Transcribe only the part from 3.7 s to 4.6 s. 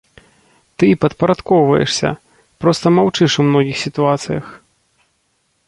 сітуацыях.